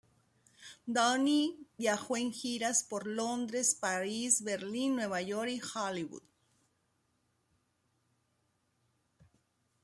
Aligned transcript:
Downey 0.87 1.59
viajó 1.77 2.17
en 2.17 2.31
giras 2.33 2.83
por 2.83 3.05
Londres, 3.05 3.75
París, 3.79 4.43
Berlín, 4.43 4.95
Nueva 4.95 5.21
York 5.21 5.51
y 5.51 5.61
Hollywood. 5.61 6.23